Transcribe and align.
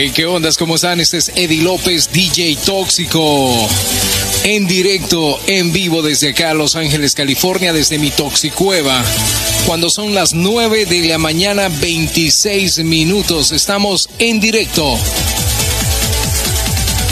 Hey, 0.00 0.12
¿qué 0.14 0.26
ondas? 0.26 0.56
¿Cómo 0.56 0.76
están? 0.76 1.00
Este 1.00 1.16
es 1.16 1.32
Eddie 1.34 1.60
López, 1.62 2.10
DJ 2.12 2.56
Tóxico. 2.64 3.68
En 4.44 4.68
directo, 4.68 5.40
en 5.48 5.72
vivo 5.72 6.02
desde 6.02 6.28
acá, 6.28 6.54
Los 6.54 6.76
Ángeles, 6.76 7.16
California, 7.16 7.72
desde 7.72 7.98
mi 7.98 8.12
Toxicueva. 8.12 9.02
Cuando 9.66 9.90
son 9.90 10.14
las 10.14 10.34
9 10.34 10.86
de 10.86 11.08
la 11.08 11.18
mañana, 11.18 11.68
26 11.68 12.78
minutos. 12.84 13.50
Estamos 13.50 14.08
en 14.20 14.38
directo. 14.38 14.96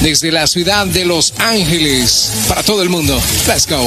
Desde 0.00 0.30
la 0.30 0.46
ciudad 0.46 0.86
de 0.86 1.06
Los 1.06 1.34
Ángeles. 1.38 2.30
Para 2.46 2.62
todo 2.62 2.84
el 2.84 2.88
mundo. 2.88 3.20
Let's 3.48 3.66
go. 3.66 3.84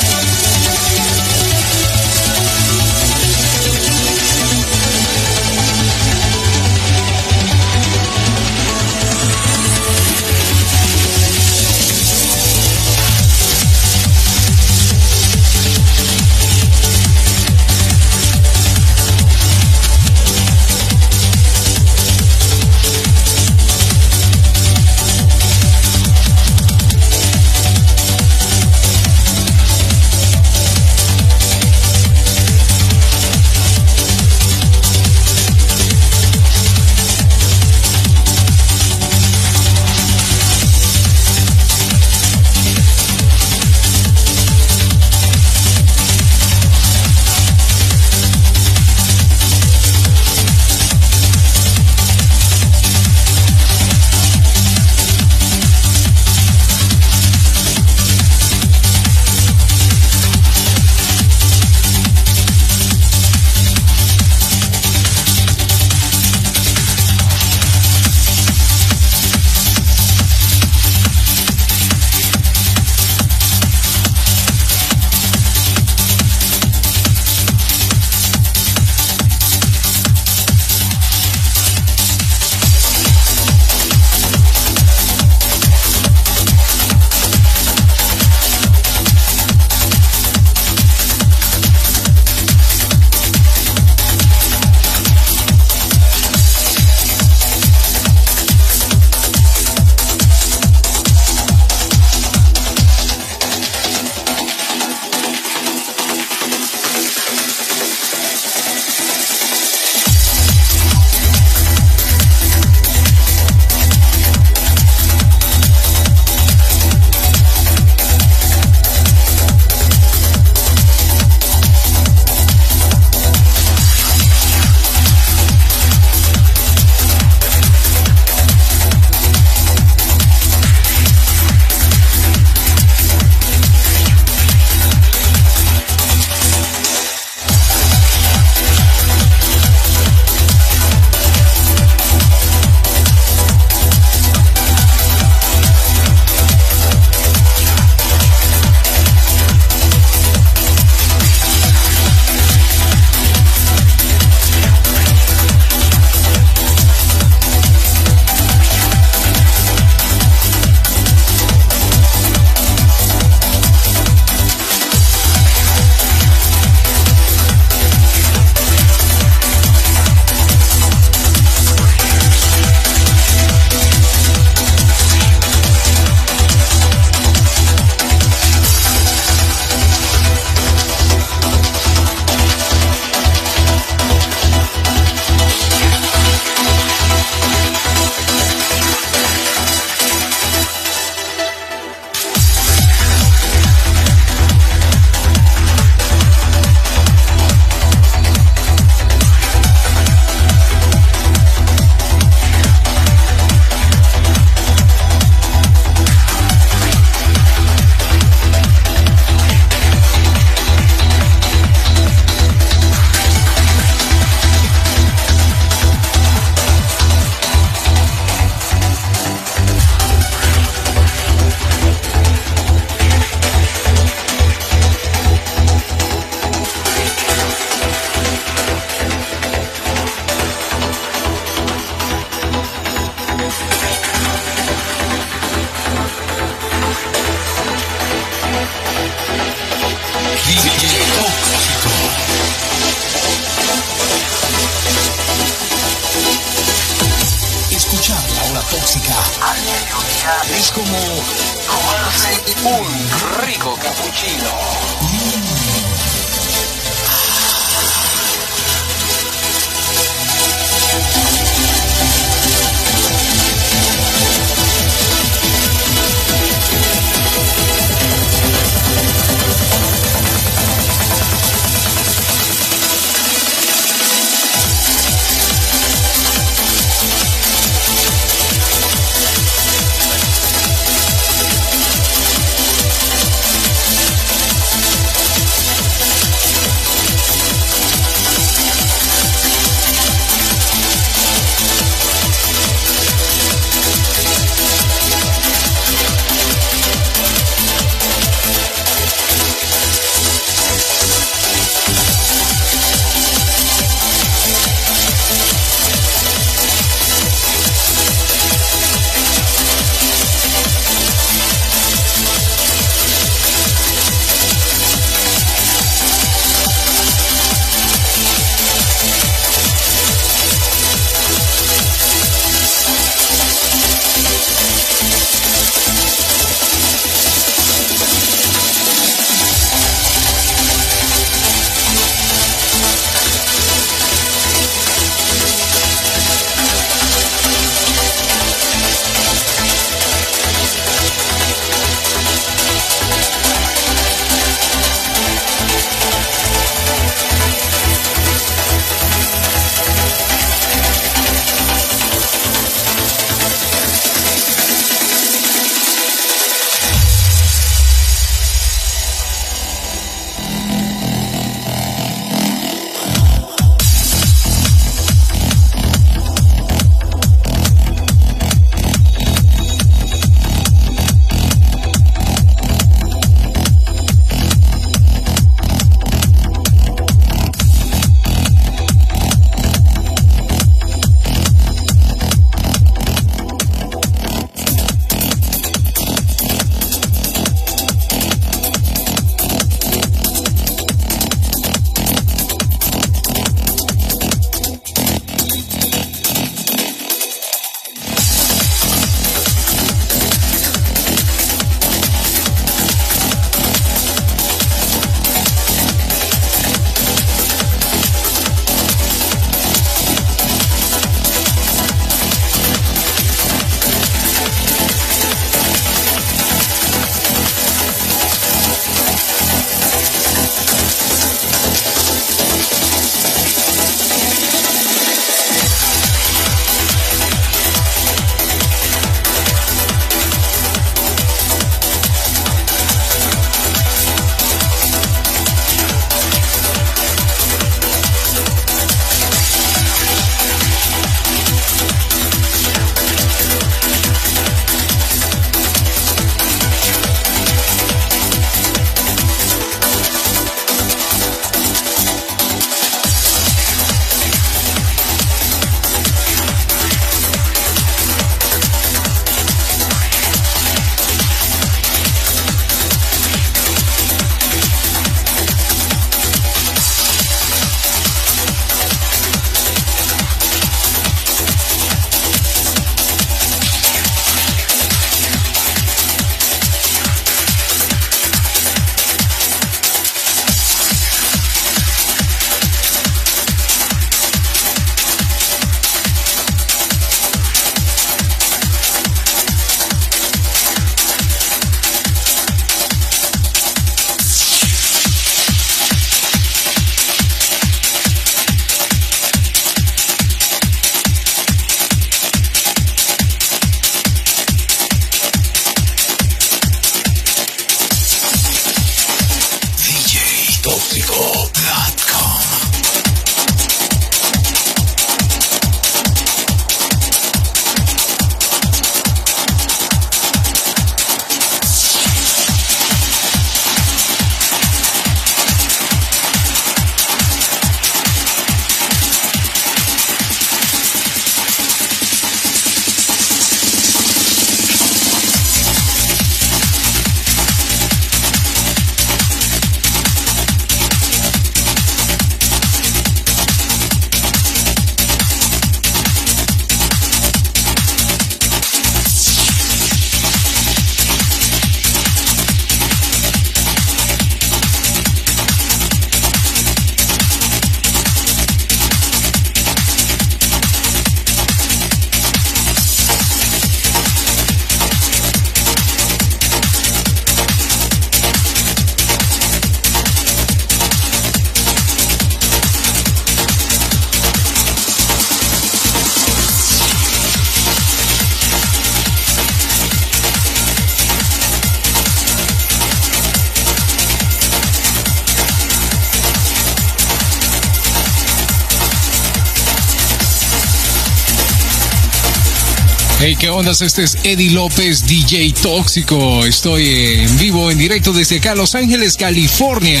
¿Qué 593.42 593.50
ondas? 593.50 593.82
Este 593.82 594.04
es 594.04 594.18
Eddie 594.22 594.52
López, 594.52 595.04
DJ 595.04 595.52
Tóxico. 595.60 596.46
Estoy 596.46 596.86
en 597.22 597.38
vivo, 597.38 597.72
en 597.72 597.78
directo 597.78 598.12
desde 598.12 598.36
acá, 598.36 598.54
Los 598.54 598.76
Ángeles, 598.76 599.16
California. 599.16 600.00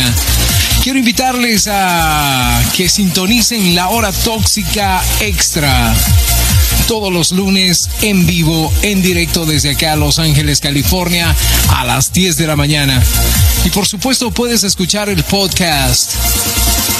Quiero 0.84 1.00
invitarles 1.00 1.68
a 1.68 2.62
que 2.76 2.88
sintonicen 2.88 3.74
la 3.74 3.88
hora 3.88 4.12
tóxica 4.12 5.02
extra. 5.18 5.92
Todos 6.86 7.12
los 7.12 7.32
lunes 7.32 7.90
en 8.02 8.26
vivo, 8.26 8.72
en 8.82 9.02
directo 9.02 9.44
desde 9.44 9.70
acá, 9.70 9.96
Los 9.96 10.20
Ángeles, 10.20 10.60
California, 10.60 11.34
a 11.70 11.84
las 11.84 12.12
10 12.12 12.36
de 12.36 12.46
la 12.46 12.54
mañana. 12.54 13.02
Y 13.64 13.70
por 13.70 13.86
supuesto 13.86 14.30
puedes 14.30 14.62
escuchar 14.62 15.08
el 15.08 15.24
podcast 15.24 16.12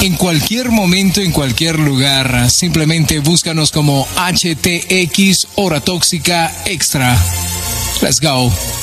en 0.02 0.16
cualquier 0.16 0.72
momento, 0.72 1.20
en 1.20 1.30
cualquier 1.30 1.78
lugar. 1.78 2.50
Simplemente 2.50 3.20
búscanos 3.20 3.70
como 3.70 4.06
HTX 4.16 5.46
Hora 5.54 5.80
Tóxica 5.80 6.52
Extra. 6.66 7.16
Let's 8.00 8.20
go. 8.20 8.81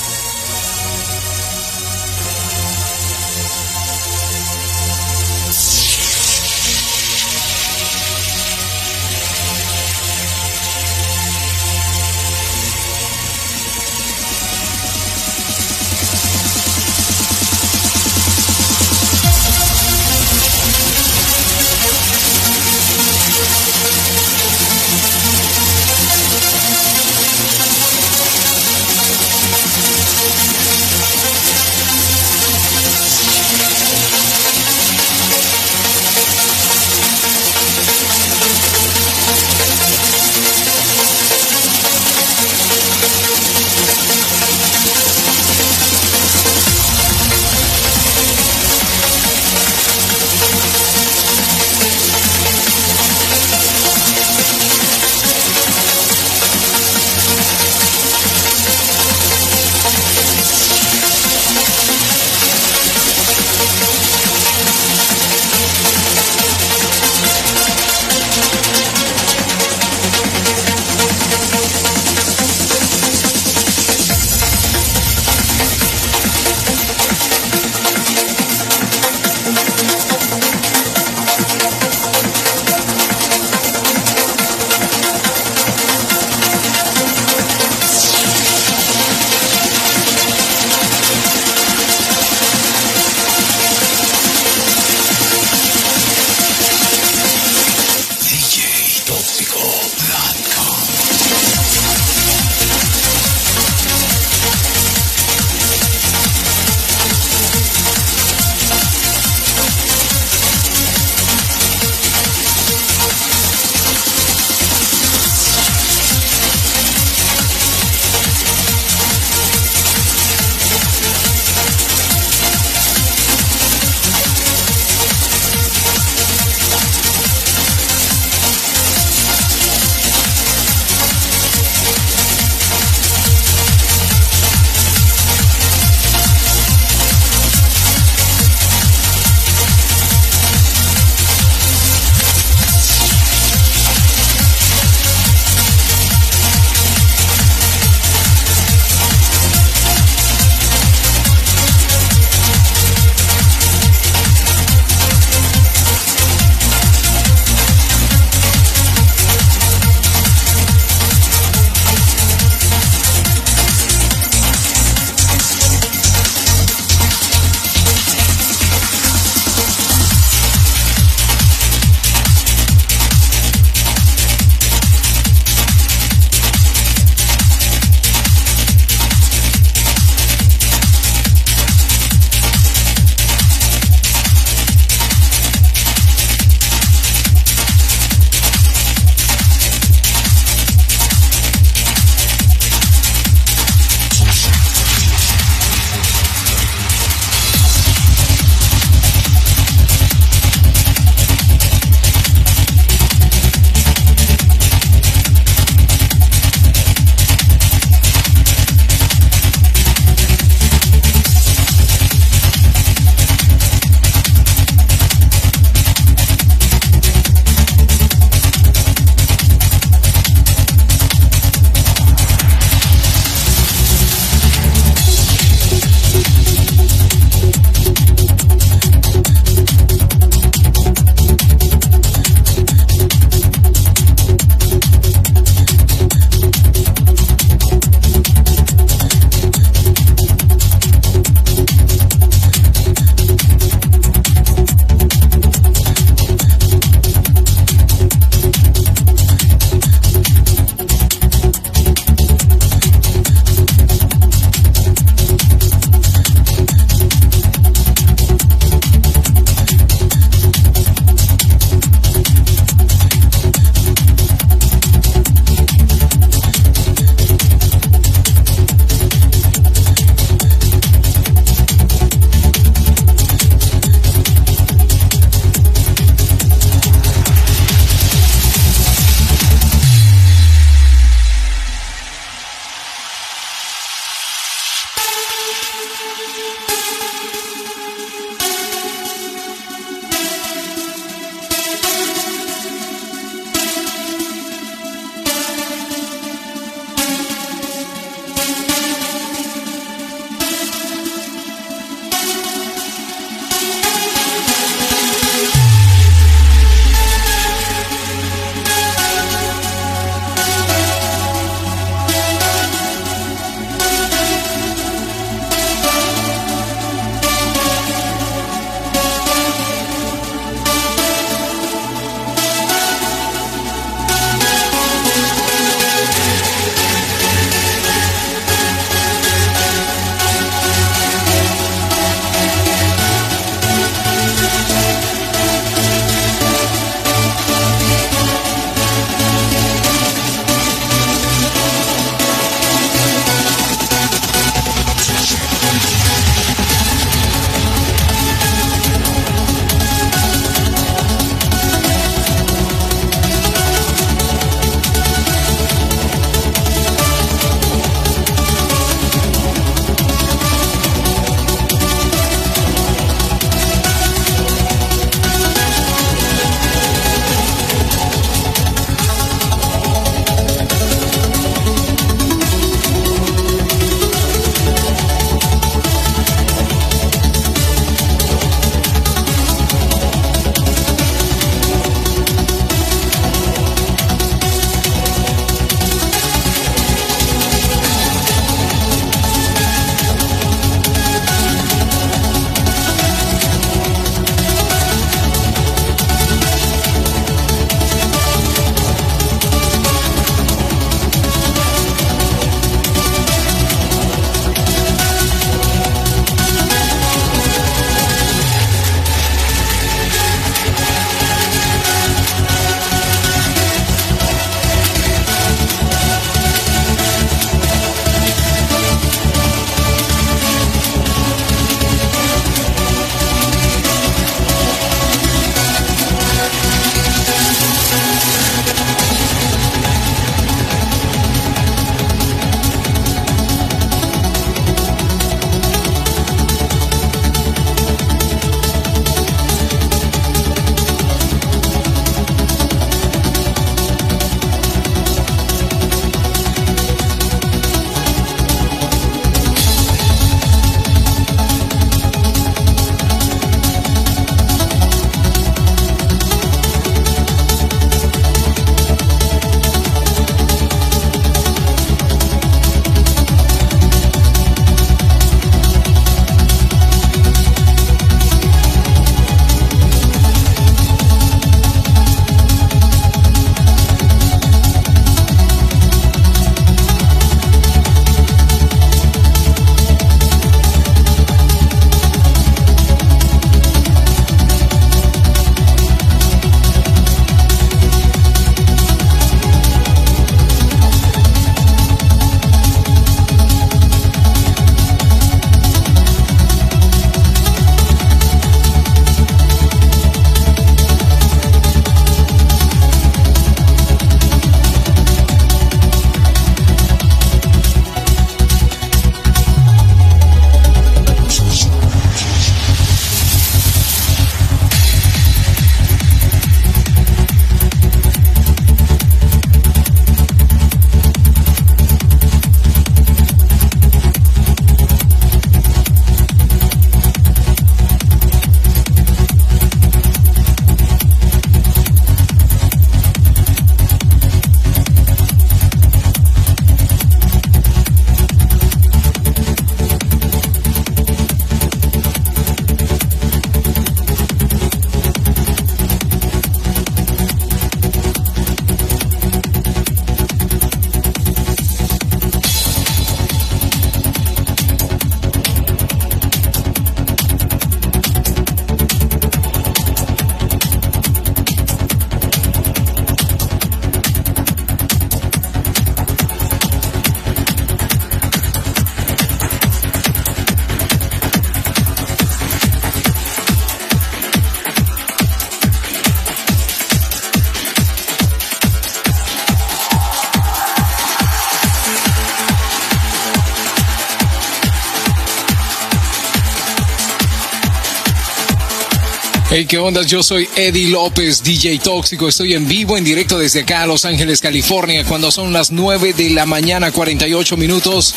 ¿Qué 589.65 589.77
onda? 589.77 590.03
Yo 590.03 590.23
soy 590.23 590.47
Eddie 590.55 590.89
López, 590.89 591.43
DJ 591.43 591.79
Tóxico. 591.79 592.27
Estoy 592.27 592.53
en 592.53 592.67
vivo, 592.67 592.97
en 592.97 593.03
directo 593.03 593.39
desde 593.39 593.61
acá 593.61 593.83
a 593.83 593.87
Los 593.87 594.05
Ángeles, 594.05 594.41
California, 594.41 595.03
cuando 595.05 595.31
son 595.31 595.51
las 595.51 595.71
9 595.71 596.13
de 596.13 596.29
la 596.29 596.45
mañana, 596.45 596.91
48 596.91 597.57
minutos. 597.57 598.13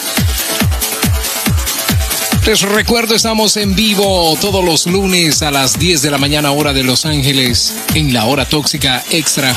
Les 2.46 2.60
recuerdo, 2.60 3.14
estamos 3.14 3.56
en 3.56 3.74
vivo 3.74 4.36
todos 4.40 4.64
los 4.64 4.86
lunes 4.86 5.42
a 5.42 5.50
las 5.50 5.78
10 5.78 6.02
de 6.02 6.10
la 6.10 6.18
mañana, 6.18 6.52
hora 6.52 6.72
de 6.72 6.84
Los 6.84 7.06
Ángeles, 7.06 7.74
en 7.94 8.12
la 8.12 8.26
hora 8.26 8.44
tóxica 8.44 9.02
extra. 9.10 9.54